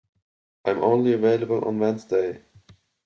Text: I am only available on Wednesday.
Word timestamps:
I 0.65 0.71
am 0.71 0.81
only 0.81 1.13
available 1.13 1.63
on 1.63 1.77
Wednesday. 1.77 2.41